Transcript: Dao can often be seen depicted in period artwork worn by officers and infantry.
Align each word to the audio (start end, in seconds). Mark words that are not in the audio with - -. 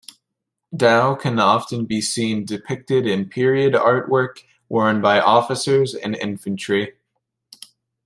Dao 0.75 1.19
can 1.21 1.37
often 1.39 1.85
be 1.85 2.01
seen 2.01 2.43
depicted 2.43 3.05
in 3.05 3.29
period 3.29 3.73
artwork 3.75 4.37
worn 4.67 4.99
by 4.99 5.19
officers 5.19 5.93
and 5.93 6.15
infantry. 6.15 6.95